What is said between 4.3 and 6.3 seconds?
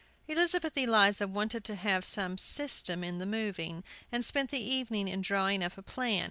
the evening in drawing up a plan.